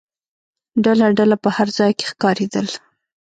ډله 0.83 1.07
ډله 1.17 1.35
په 1.43 1.49
هر 1.55 1.67
ځای 1.77 1.91
کې 1.97 2.05
ښکارېدل. 2.11 2.67